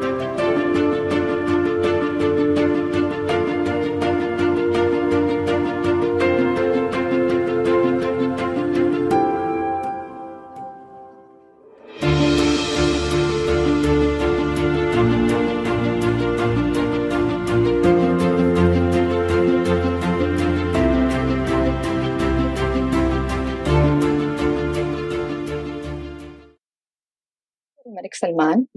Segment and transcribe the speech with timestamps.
[0.00, 0.35] الملك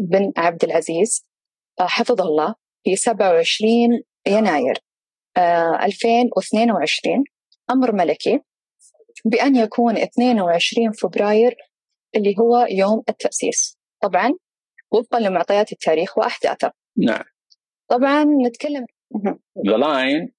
[0.10, 1.26] بن عبد العزيز
[1.80, 3.72] آه، حفظه الله في 27
[4.28, 4.78] يناير
[5.38, 8.40] 2022 آه، أمر ملكي
[9.26, 11.56] بأن يكون 22 فبراير
[12.16, 13.78] اللي هو يوم التأسيس.
[14.02, 14.34] طبعا
[14.92, 16.72] وفقا لمعطيات التاريخ وأحداثه.
[16.98, 17.24] نعم.
[17.88, 18.86] طبعا نتكلم
[19.68, 20.32] The Line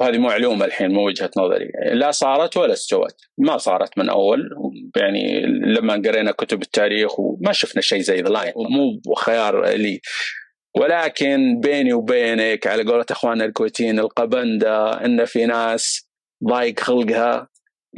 [0.00, 1.72] وهذه معلومه الحين مو وجهة نظري.
[1.92, 3.14] لا صارت ولا استوت.
[3.38, 4.50] ما صارت من أول.
[4.96, 10.00] يعني لما قرينا كتب التاريخ وما شفنا شيء زي The Line مو خيار لي.
[10.76, 16.08] ولكن بيني وبينك على قولة اخواننا الكويتيين القبندة إن في ناس
[16.48, 17.48] ضايق خلقها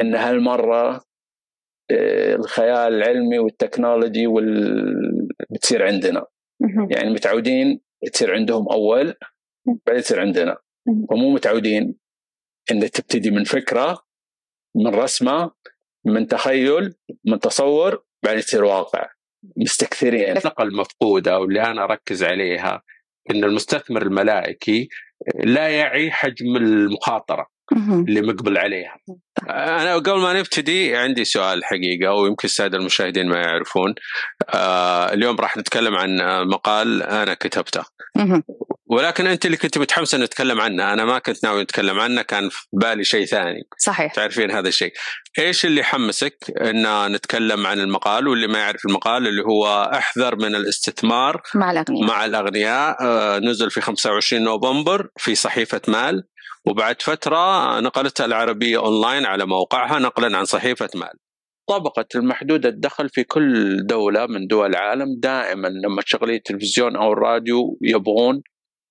[0.01, 1.05] إن هالمرة
[1.91, 5.29] آه، الخيال العلمي والتكنولوجي وال...
[5.51, 6.27] بتصير عندنا.
[6.91, 7.81] يعني متعودين
[8.13, 9.15] تصير عندهم أول
[9.87, 10.57] بعدين تصير عندنا.
[10.87, 11.95] ومو متعودين
[12.71, 14.03] إن تبتدي من فكرة
[14.77, 15.51] من رسمة
[16.05, 16.95] من تخيل
[17.25, 19.09] من تصور بعدين تصير واقع.
[19.57, 20.31] مستكثرين.
[20.31, 22.83] النقله المفقودة واللي أنا أركز عليها
[23.31, 24.89] إن المستثمر الملائكي
[25.45, 27.47] لا يعي حجم المخاطرة
[28.09, 28.99] اللي مقبل عليها.
[29.51, 33.95] أنا قبل ما نبتدي عندي سؤال حقيقة ويمكن السادة المشاهدين ما يعرفون.
[34.49, 37.85] آه اليوم راح نتكلم عن مقال أنا كتبته.
[38.93, 40.93] ولكن أنت اللي كنت متحمسة نتكلم عنه.
[40.93, 43.63] أنا ما كنت ناوي نتكلم عنه كان في بالي شيء ثاني.
[43.79, 44.15] صحيح.
[44.15, 44.93] تعرفين هذا الشيء.
[45.39, 50.55] إيش اللي حمسك إن نتكلم عن المقال؟ واللي ما يعرف المقال اللي هو أحذر من
[50.55, 52.07] الاستثمار مع الأغنياء.
[52.07, 52.97] مع الأغنياء.
[53.01, 56.25] آه نزل في 25 نوفمبر في صحيفة مال.
[56.67, 61.13] وبعد فترة نقلتها العربية أونلاين على موقعها نقلا عن صحيفة مال.
[61.69, 67.79] طبقة المحدودة الدخل في كل دولة من دول العالم دائما لما تشغلي التلفزيون أو الراديو
[67.83, 68.43] يبغون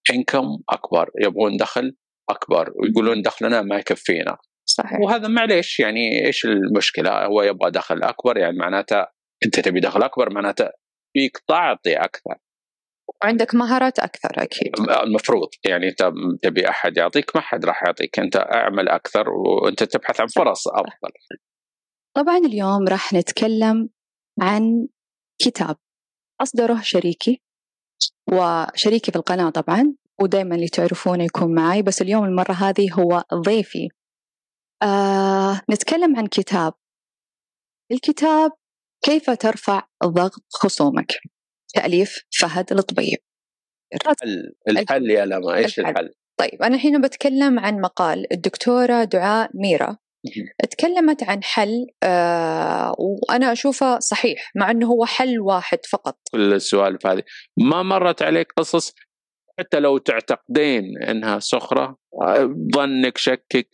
[0.09, 1.95] انكم أكبر يبغون دخل
[2.29, 4.38] أكبر ويقولون دخلنا ما يكفينا.
[4.66, 5.00] صحيح.
[5.00, 9.06] وهذا معليش يعني إيش المشكلة؟ هو يبغى دخل أكبر يعني معناته
[9.45, 10.69] أنت تبي دخل أكبر معناته
[11.13, 12.35] فيك تعطي أكثر.
[13.23, 14.72] وعندك مهارات أكثر أكيد.
[15.03, 15.50] المفروض.
[15.66, 16.11] يعني أنت
[16.41, 18.19] تبي أحد يعطيك ما حد راح يعطيك.
[18.19, 21.11] أنت أعمل أكثر وأنت تبحث عن فرص أفضل.
[22.16, 23.90] طبعا اليوم راح نتكلم
[24.41, 24.88] عن
[25.41, 25.75] كتاب.
[26.41, 27.41] أصدره شريكي
[28.31, 33.89] وشريكي في القناة طبعا ودائما اللي تعرفونه يكون معي بس اليوم المرة هذه هو ضيفي.
[34.84, 36.73] آه نتكلم عن كتاب.
[37.91, 38.51] الكتاب
[39.06, 41.11] كيف ترفع ضغط خصومك؟
[41.73, 43.17] تأليف فهد الطبيب.
[43.94, 49.50] الحل الحل يا لما إيش الحل؟, الحل؟ طيب أنا هنا بتكلم عن مقال الدكتورة دعاء
[49.53, 49.97] ميرا.
[50.70, 56.18] تكلمت عن حل آه وأنا أشوفه صحيح مع أنه هو حل واحد فقط.
[56.32, 57.24] كل السوالف هذه.
[57.58, 58.94] ما مرت عليك قصص؟
[59.59, 61.98] حتى لو تعتقدين إنها سخره
[62.76, 63.68] ظنك شكك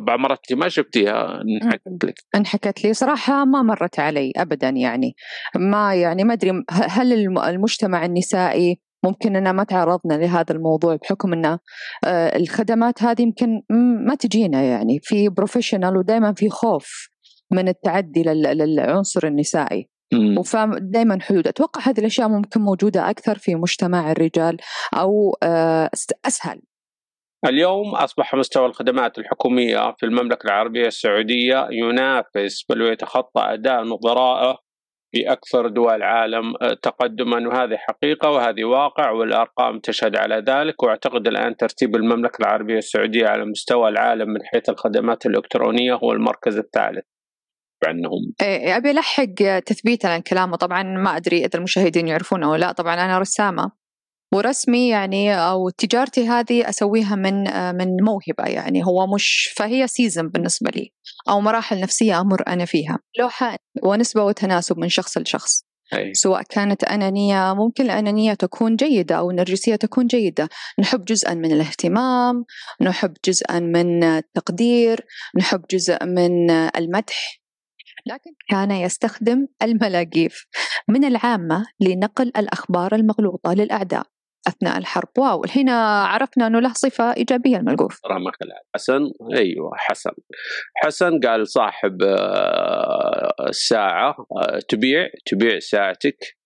[0.00, 2.14] بعض مرات ما شفتيها انحكت لك.
[2.34, 2.94] انحكت لي.
[2.94, 5.14] صراحة ما مرت علي ابدا يعني.
[5.56, 11.44] ما يعني ما أدري هل المجتمع النسائي ممكن أننا ما تعرضنا لهذا الموضوع بحكم أن
[11.44, 11.58] آه،
[12.36, 13.62] الخدمات هذه يمكن
[14.06, 15.00] ما تجينا يعني.
[15.02, 17.08] في بروفيشنال ودائما في خوف
[17.50, 19.88] من التعدي للعنصر النسائي.
[20.80, 21.48] دائما حدود.
[21.48, 24.56] أتوقع هذه الأشياء ممكن موجودة أكثر في مجتمع الرجال
[24.94, 25.90] أو آه،
[26.24, 26.60] أسهل.
[27.46, 34.58] اليوم أصبح مستوى الخدمات الحكومية في المملكة العربية السعودية ينافس بل ويتخطى أداء نظرائه
[35.12, 41.28] في أكثر دول العالم آه، تقدما وهذه حقيقة وهذه واقع والأرقام تشهد على ذلك وأعتقد
[41.28, 47.04] الآن ترتيب المملكة العربية السعودية على مستوى العالم من حيث الخدمات الإلكترونية هو المركز الثالث.
[47.86, 52.72] عنهم إيه أبي ألحق تثبيتا عن كلامه طبعا ما أدري إذا المشاهدين يعرفون أو لا
[52.72, 53.79] طبعا أنا رسامة.
[54.32, 57.34] ورسمي يعني أو تجارتي هذه أسويها من
[57.76, 58.84] من موهبة يعني.
[58.84, 60.92] هو مش فهي سيزن بالنسبة لي
[61.28, 62.98] أو مراحل نفسية أمر أنا فيها.
[63.18, 65.64] لوحة ونسبة وتناسب من شخص لشخص.
[65.94, 66.14] أي.
[66.14, 70.48] سواء كانت أنانية ممكن الأنانية تكون جيدة أو النرجسية تكون جيدة.
[70.78, 72.44] نحب جزءا من الاهتمام
[72.80, 75.06] نحب جزءا من التقدير
[75.38, 77.40] نحب جزء من المدح.
[78.06, 80.46] لكن كان يستخدم الملاقيف
[80.88, 84.06] من العامة لنقل الأخبار المغلوطة للأعداء.
[84.48, 85.08] أثناء الحرب.
[85.18, 88.00] واو هنا عرفنا أنه له صفة إيجابية الملقوف.
[88.06, 88.34] رمك
[88.74, 89.00] حسن؟
[89.36, 90.10] أيوة حسن.
[90.76, 96.40] حسن قال صاحب آه، الساعة آه، تبيع تبيع ساعتك.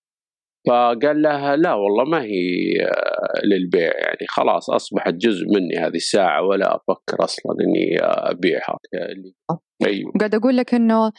[0.68, 4.26] فقال لها لا والله ما هي آه، للبيع يعني.
[4.28, 8.78] خلاص أصبحت جزء مني هذه الساعة ولا أفكر أصلا إني أبيعها.
[9.86, 10.12] أيوه.
[10.20, 11.12] قاعد أقول لك إنه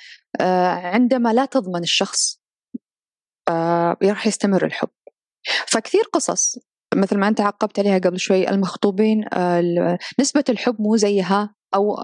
[0.94, 2.42] عندما لا تضمن الشخص
[4.04, 4.90] راح يستمر الحب.
[5.68, 6.60] فكثير قصص
[6.96, 9.26] مثل ما أنت عقبت عليها قبل شوي المخطوبين
[10.20, 11.96] نسبة الحب مو زيها أو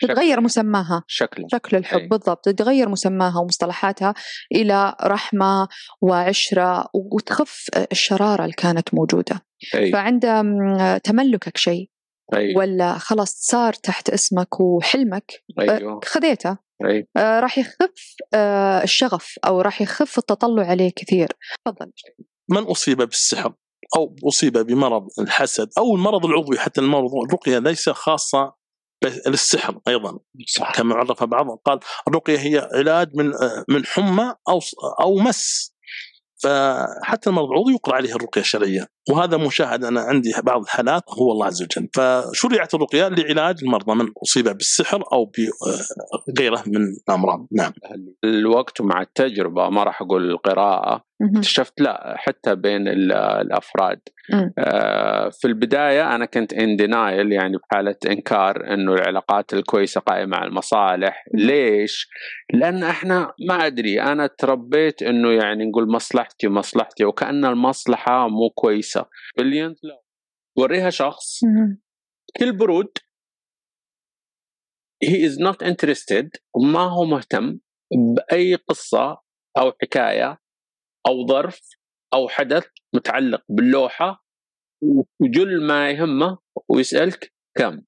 [0.00, 0.44] تتغير شكل.
[0.44, 2.08] مسماها شكل شكل الحب أي.
[2.08, 4.14] بالضبط تتغير مسماها ومصطلحاتها
[4.54, 5.68] إلى رحمة
[6.00, 9.40] وعشرة وتخف الشرارة اللي كانت موجودة
[9.74, 9.92] أي.
[9.92, 10.22] فعند
[11.04, 11.90] تملكك شيء
[12.34, 12.54] أي.
[12.56, 16.00] ولا خلاص صار تحت اسمك وحلمك أيوه.
[16.04, 17.08] خذيته أي.
[17.16, 21.28] آه راح يخف آه الشغف أو راح يخف التطلع عليه كثير
[21.64, 21.92] تفضل
[22.48, 23.54] من أصيب بالسحر
[23.96, 28.52] أو أصيب بمرض الحسد أو المرض العضوي حتى المرض الرقية ليس خاصة
[29.26, 30.18] للسحر أيضا.
[30.46, 30.72] صح.
[30.72, 33.32] كما عرف بعض قال الرقية هي علاج من
[33.68, 34.60] من حمى أو
[35.00, 35.72] أو مس.
[36.42, 38.88] فحتى المرض العضوي يقرأ عليه الرقية الشرعية.
[39.10, 41.88] وهذا مشاهد أنا عندي بعض الحالات هو الله عز وجل.
[41.94, 45.32] فشرعت الرقية لعلاج المرضى من اصيب بالسحر أو
[46.28, 47.46] بغيره من الأمراض.
[47.52, 47.72] نعم.
[48.24, 51.08] الوقت مع التجربة ما راح أقول القراءة.
[51.22, 54.00] اكتشفت لا حتى بين الأفراد.
[54.58, 60.48] آه في البداية أنا كنت in denial يعني بحالة إنكار إنه العلاقات الكويسة قائمة على
[60.48, 61.24] المصالح.
[61.34, 62.08] ليش؟
[62.54, 68.97] لأن إحنا ما أدري أنا تربيت إنه يعني نقول مصلحتي مصلحتي وكأن المصلحة مو كويسة.
[69.38, 70.02] billions لا
[70.58, 71.40] وريها شخص.
[72.38, 72.98] كل برود
[75.02, 77.58] he is not interested وما هو مهتم
[78.16, 79.22] بأي قصة
[79.58, 80.38] أو حكاية
[81.06, 81.60] أو ظرف
[82.14, 84.24] أو حدث متعلق باللوحة
[85.20, 87.82] وجل ما يهمه ويسألك كم.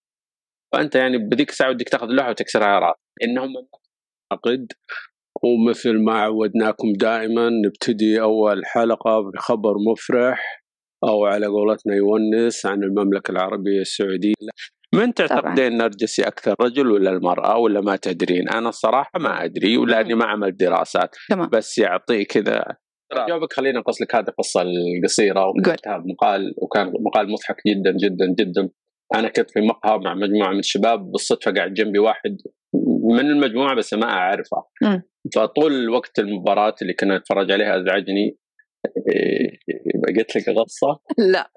[0.73, 3.01] فأنت يعني بذيك الساعة بدك تاخذ اللوحة وتكسرها على رأسك.
[3.23, 3.69] إنهم
[4.33, 4.73] عقد
[5.43, 10.65] ومثل ما عودناكم دائما نبتدي أول حلقة بخبر مفرح.
[11.09, 14.35] أو على قولتنا يونس عن المملكة العربية السعودية.
[14.95, 20.15] من تعتقدين نرجسي أكثر رجل ولا المرأة ولا ما تدرين؟ أنا الصراحه ما أدري ولاني
[20.15, 21.17] ما عملت دراسات.
[21.29, 21.49] تمام.
[21.53, 22.65] بس يعطي كذا
[23.29, 28.71] جاوبك خلينا نقص لك هذه القصة القصيرة وكتبتها بمقال وكان مقال مضحك جدا جدا جدا.
[29.15, 32.37] أنا كنت في مقهى مع مجموعة من الشباب بالصدفة قاعد جنبي واحد
[33.11, 34.65] من المجموعة بس ما أعرفه.
[35.35, 38.37] فطول وقت المباراة اللي كنا نتفرج عليها أزعجني.
[40.19, 41.51] قلت لك قصه؟ لا.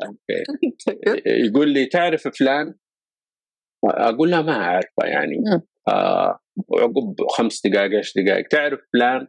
[1.25, 2.75] يقول لي تعرف فلان؟
[3.85, 5.35] أقول له ما أعرفه يعني.
[5.89, 9.27] آه وعقب خمس دقائق عشر دقائق تعرف فلان؟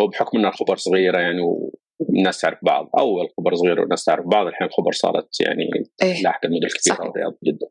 [0.00, 1.40] وبحكم ان الخبر صغيرة يعني
[1.98, 2.90] والناس تعرف بعض.
[2.98, 5.70] أول خبر صغير والناس تعرف بعض الحين الخبر صارت يعني
[6.02, 7.66] إيه؟ لاحق المدن كثيره والرياض جدا.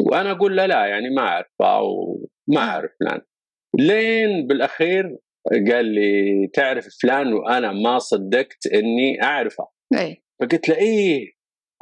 [0.00, 3.20] وأنا أقول له لا يعني ما أعرفه وما أعرف فلان.
[3.78, 5.18] لين بالأخير
[5.52, 9.68] قال لي تعرف فلان وأنا ما صدقت إني أعرفه.
[9.98, 11.32] اي فقلت له إيه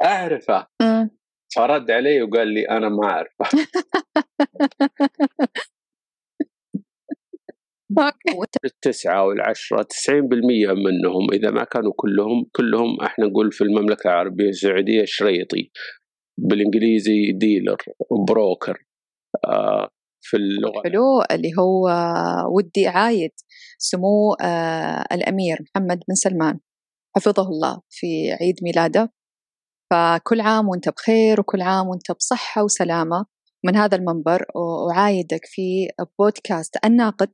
[0.03, 0.67] أعرفه.
[1.55, 3.45] فرد علي وقال لي أنا ما أعرفه.
[8.65, 9.83] التسعة والعشرة 90%
[10.71, 15.71] منهم إذا ما كانوا كلهم كلهم إحنا نقول في المملكة العربية السعودية شريطي.
[16.37, 17.77] بالإنجليزي ديلر
[18.27, 18.85] بروكر
[19.47, 19.89] آه
[20.23, 20.81] في اللغة.
[20.83, 21.89] حلو اللي هو
[22.55, 23.31] ودي عايد
[23.77, 26.59] سمو آه الأمير محمد بن سلمان.
[27.15, 29.13] حفظه الله في عيد ميلاده.
[29.91, 33.25] فكل عام وانت بخير وكل عام وانت بصحة وسلامة
[33.65, 34.45] من هذا المنبر.
[34.55, 35.87] وعايدك في
[36.19, 37.31] بودكاست الناقد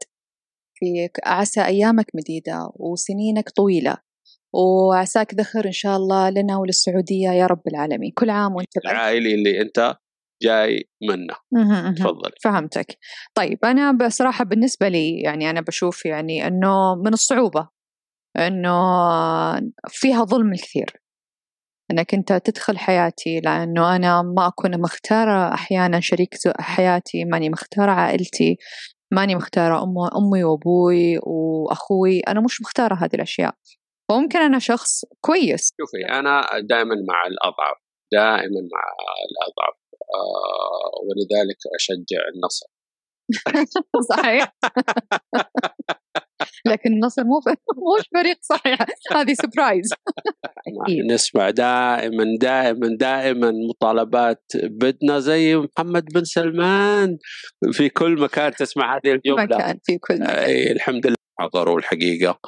[0.75, 3.97] في عسى أيامك مديدة وسنينك طويلة.
[4.53, 8.11] وعساك ذخر إن شاء الله لنا وللسعودية يا رب العالمين.
[8.15, 9.95] كل عام وانت العائلي اللي أنت
[10.43, 11.35] جاي منه.
[11.95, 12.97] تفضل فهمتك.
[13.35, 17.69] طيب أنا بصراحة بالنسبة لي يعني أنا بشوف يعني أنه من الصعوبة
[18.37, 18.79] أنه
[19.87, 20.93] فيها ظلم الكثير.
[21.91, 28.57] إنك أنت تدخل حياتي لأنه أنا ما أكون مختارة أحيانا شريك حياتي ماني مختارة عائلتي
[29.13, 29.83] ماني مختارة
[30.17, 32.19] أمي وأبوي وأخوي.
[32.19, 33.55] أنا مش مختارة هذه الأشياء.
[34.11, 35.73] وممكن أنا شخص كويس.
[35.81, 37.77] شوفي أنا دائما مع الأضعف
[38.13, 38.83] دائما مع
[39.29, 39.88] الأضعف.
[41.03, 42.67] ولذلك أشجع النصر.
[44.15, 44.55] صحيح.
[46.65, 47.39] لكن النصر مو
[47.75, 48.79] مو فريق صحيح.
[49.11, 49.89] هذه سبرايز
[51.11, 57.17] نسمع دائما دائما دائما مطالبات بدنا زي محمد بن سلمان
[57.71, 59.43] في كل مكان تسمع هذه الجملة.
[59.43, 60.71] مكان في كل مكان.
[60.75, 62.39] الحمد لله حضروا الحقيقة.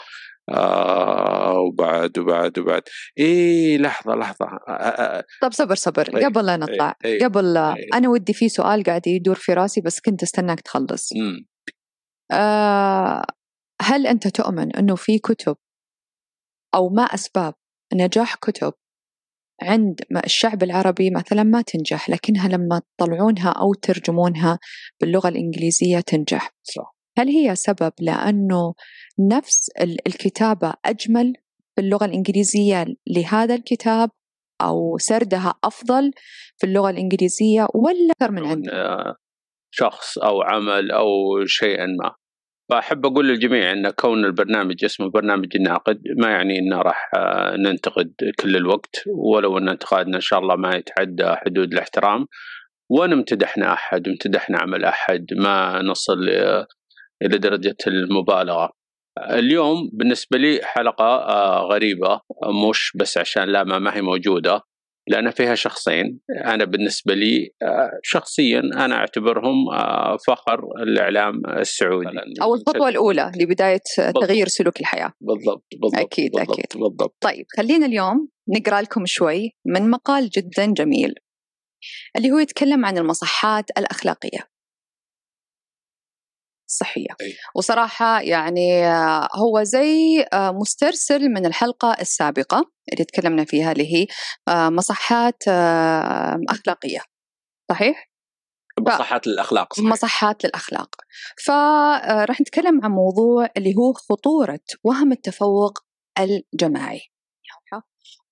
[0.53, 2.81] آه وبعد وبعد وبعد.
[3.17, 4.45] إيه لحظة لحظة.
[4.45, 6.17] آه آه طب صبر صبر.
[6.17, 7.87] أيه قبل لا نطلع أيه قبل أيه.
[7.93, 11.09] أنا ودي في سؤال قاعد يدور في راسي بس كنت استناك تخلص.
[12.31, 13.23] آه
[13.81, 15.57] هل أنت تؤمن إنه في كتب
[16.75, 17.53] أو ما أسباب
[17.93, 18.73] نجاح كتب
[19.61, 24.59] عند الشعب العربي مثلا ما تنجح لكنها لما تطلعونها أو ترجمونها
[25.01, 26.95] باللغة الإنجليزية تنجح؟ صح.
[27.17, 28.73] هل هي سبب لأنه
[29.19, 29.69] نفس
[30.07, 31.33] الكتابة أجمل
[31.77, 34.09] باللغة الإنجليزية لهذا الكتاب
[34.61, 36.11] أو سردها أفضل
[36.57, 38.71] في اللغة الإنجليزية ولا أكثر من عندك؟
[39.73, 41.07] شخص أو عمل أو
[41.45, 42.15] شيئا ما
[42.69, 48.13] فأحب أقول للجميع أن كون البرنامج اسمه برنامج الناقد ما يعني أنه راح آه، ننتقد
[48.39, 52.25] كل الوقت ولو أن انتقادنا إن شاء الله ما يتعدى حدود الاحترام
[52.89, 56.17] وإن امتدحنا أحد وامتدحنا عمل أحد ما نصل
[57.21, 58.71] إلى درجة المبالغة.
[59.29, 62.21] اليوم بالنسبة لي حلقة آه، غريبة
[62.69, 64.61] مش بس عشان لا ما هي موجودة
[65.07, 66.19] لأن فيها شخصين.
[66.45, 72.07] أنا بالنسبة لي آه، شخصيا أنا أعتبرهم آه، فخر الإعلام السعودي.
[72.41, 73.81] أو الخطوة الأولى لبداية
[74.21, 75.13] تغيير سلوك الحياة.
[75.21, 76.81] بالضبط بالضبط أكيد بالضبط أكيد.
[76.81, 77.15] بالضبط.
[77.21, 81.15] طيب خلينا اليوم نقرأ لكم شوي من مقال جدا جميل
[82.17, 84.39] اللي هو يتكلم عن المصحات الأخلاقية.
[86.71, 87.33] الصحية أي.
[87.55, 94.07] وصراحة يعني آه، هو زي آه، مسترسل من الحلقة السابقة اللي تكلمنا فيها اللي هي
[94.47, 95.43] آه، مصحات
[96.49, 96.99] أخلاقية
[97.71, 98.11] صحيح؟
[98.79, 99.87] مصحات للأخلاق صحيح.
[99.87, 100.95] مصحات للأخلاق
[101.45, 105.79] فراح نتكلم عن موضوع اللي هو خطورة وهم التفوق
[106.19, 107.01] الجماعي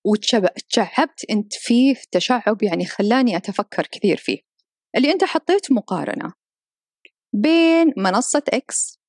[0.04, 4.38] وتشعبت أنت فيه تشعب يعني خلاني أتفكر كثير فيه
[4.96, 6.32] اللي أنت حطيت مقارنة
[7.32, 9.00] بين منصة إكس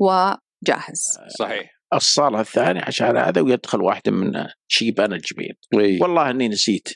[0.00, 1.18] وجاهز.
[1.38, 1.80] صحيح.
[1.94, 6.02] الصالة الثانية عشان هذا ويدخل واحدة من شيبان الجبين أيوه.
[6.02, 6.88] والله إني نسيت.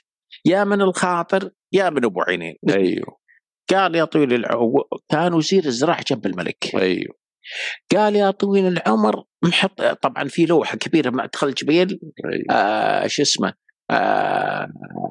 [0.45, 2.57] يا من الخاطر يا من أبو عينين.
[2.69, 3.19] أيوه.
[3.71, 6.75] قال يا طويل العمر كان وزير الزراعة جنب الملك.
[6.75, 7.14] أيوه.
[7.97, 12.45] قال يا طويل العمر محط طبعا في لوحة كبيرة مدخل جبيل أيوه.
[12.50, 13.55] آه شو اسمه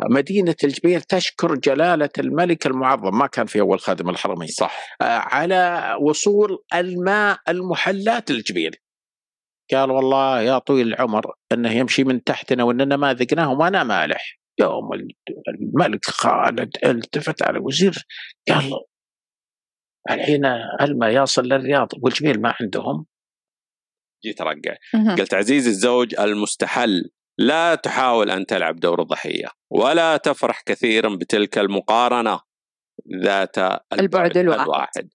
[0.10, 4.48] مدينة الجبيل تشكر جلالة الملك المعظم ما كان في أول خادم الحرمين.
[4.48, 4.96] صح.
[5.02, 8.76] آه على وصول الماء المحلات الجبيل
[9.72, 14.90] قال والله يا طويل العمر إنه يمشي من تحتنا واننا ما ذقناه وما مالح يوم
[15.48, 18.06] الملك خالد التفت على الوزير
[18.50, 18.72] قال
[20.12, 20.46] الحين
[20.82, 23.06] الماء يصل للرياض والجبيل ما عندهم؟
[24.26, 24.76] جيت ارجع
[25.18, 27.10] قلت عزيزي الزوج المستحل.
[27.38, 32.40] لا تحاول أن تلعب دور الضحية ولا تفرح كثيرا بتلك المقارنة
[33.24, 33.58] ذات
[33.94, 35.10] البعد الواحد, الواحد.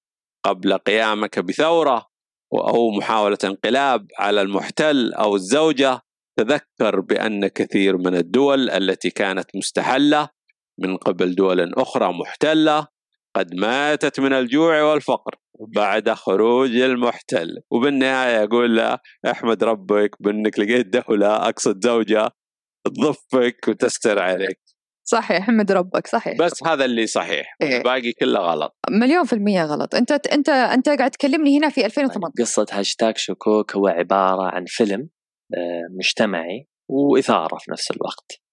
[0.44, 2.06] قبل قيامك بثورة
[2.54, 6.00] أو محاولة انقلاب على المحتل أو الزوجة
[6.38, 10.28] تذكر بأن كثير من الدول التي كانت مستحلة
[10.78, 12.86] من قبل دول أخرى محتلة
[13.36, 15.34] قد ماتت من الجوع والفقر.
[15.60, 17.48] بعد خروج المحتل.
[17.70, 18.98] وبالنهاية أقول له
[19.30, 22.30] أحمد ربك بأنك لقيت دولة أقصد زوجة
[22.84, 24.60] تضفك وتستر عليك.
[25.04, 26.38] صحيح أحمد ربك صحيح.
[26.38, 27.78] بس هذا اللي صحيح إيه.
[27.78, 28.76] الباقي كله غلط.
[28.90, 29.94] مليون في المية غلط.
[29.94, 35.08] أنت أنت أنت قاعد تكلمني هنا في 2018 قصة هاشتاج شكوك هو عبارة عن فيلم
[35.54, 38.47] آه، مجتمعي وإثارة في نفس الوقت.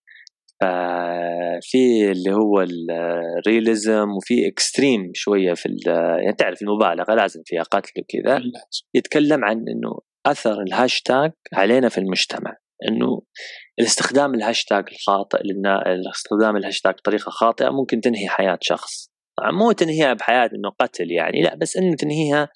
[1.62, 7.92] في اللي هو ال realism وفي extreme شوية في يعني تعرف المبالغة لازم فيها قتل
[8.00, 8.42] وكذا.
[8.94, 12.58] يتكلم عن إنه أثر الهاشتاج علينا في المجتمع.
[12.90, 13.22] إنه
[13.80, 15.38] الاستخدام الهاشتاج الخاطئ
[16.16, 19.10] استخدام الهاشتاج بطريقة خاطئة ممكن تنهي حياة شخص.
[19.54, 22.50] مو تنهيها بحياة إنه قتل يعني لا بس إنه تنهيها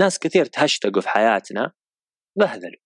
[0.00, 1.72] ناس كثير تهشتقوا في حياتنا
[2.38, 2.80] بهذلوا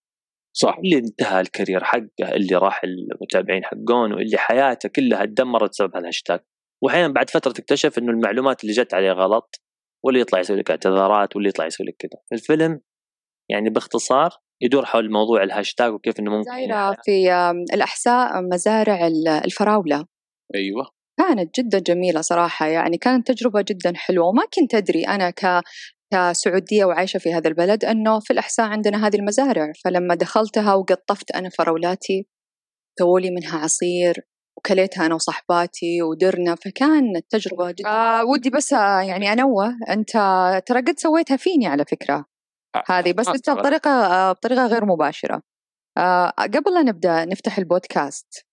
[0.57, 5.97] صح اللي انتهى ال career حقه اللي راح المتابعين حقون واللي حياته كلها تدمرت بسبب
[5.97, 6.41] هالهاشتاج.
[6.83, 9.63] واحيانا بعد فترة تكتشف إنه المعلومات اللي جت عليه غلط
[10.05, 12.21] واللي يطلع يسوي لك اعتذارات واللي يطلع يسوي لك كذا.
[12.33, 12.81] الفيلم
[13.51, 14.31] يعني باختصار
[14.63, 17.31] يدور حول موضوع الهاشتاج وكيف إنه ممكن دايرة في
[17.75, 19.07] الأحساء مزارع
[19.45, 20.07] الفراولة.
[20.55, 20.91] أيوه.
[21.19, 25.63] كانت جدا جميلة صراحة يعني كانت تجربة جدا حلوة وما كنت أدري أنا ك
[26.13, 29.73] كسعودية وعايشة في هذا البلد أنه في الأحساء عندنا هذه المزارع.
[29.85, 32.27] فلما دخلتها وقطفت أنا فراولاتي
[32.99, 36.55] سووا منها عصير وكليتها أنا وصحباتي ودرنا.
[36.55, 40.13] فكانت تجربة جدا آه ودي بس يعني أنوه أنت
[40.67, 42.25] ترى قد سويتها فيني على فكرة
[42.87, 45.43] هذه بس أنت بطريقة آه، بطريقة غير مباشرة.
[45.99, 48.47] آه قبل لا نبدأ نفتح البودكاست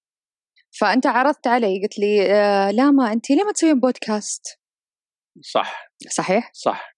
[0.80, 4.60] فأنت عرضت علي قلت لي آه لا ما أنت ليه ما تسوين بودكاست؟
[5.42, 5.92] صح.
[6.10, 6.96] صحيح؟ صح.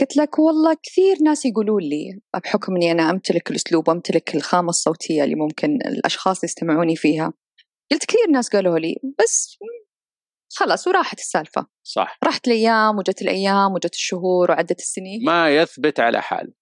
[0.00, 5.24] قلت لك والله كثير ناس يقولون لي بحكم إني أنا أمتلك الأسلوب وأمتلك الخامة الصوتية
[5.24, 7.32] اللي ممكن الأشخاص يستمعوني فيها.
[7.92, 9.58] قلت كثير ناس قالوا لي بس
[10.52, 11.66] خلاص وراحت السالفة.
[11.82, 12.18] صح.
[12.24, 15.24] راحت الأيام وجت الأيام وجت الشهور وعدت السنين.
[15.24, 16.52] ما يثبت على حال.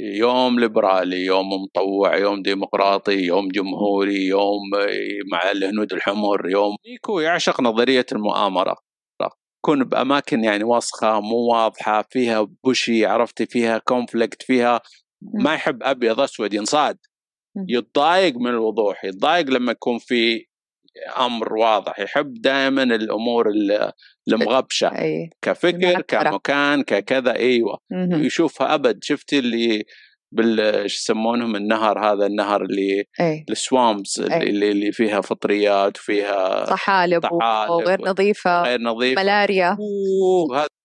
[0.00, 4.60] يوم ليبرالي يوم مطوع يوم ديمقراطي يوم جمهوري يوم
[5.32, 8.87] مع الهنود الحمر يوم نيكو يعشق نظرية المؤامرة.
[9.58, 14.80] يكون بأماكن يعني وسخة مو واضحة فيها بوشي عرفتي فيها conflict فيها
[15.34, 16.98] ما يحب أبيض أسود ينصاد.
[17.68, 20.46] يتضايق من الوضوح يتضايق لما يكون في
[21.18, 22.00] أمر واضح.
[22.00, 23.46] يحب دائما الأمور
[24.28, 24.90] المغبشة.
[25.42, 27.78] كفكر كمكان ككذا أيوه.
[28.26, 29.04] يشوفها أبد.
[29.04, 29.84] شفتي اللي
[30.32, 33.44] بال يسمونهم النهر هذا النهر اللي أي.
[33.50, 39.22] السوامز اللي, اللي فيها فطريات وفيها طحالب, طحالب وغير نظيفة غير نظيفة.
[39.22, 39.76] ملاريا.
[40.54, 40.77] هذا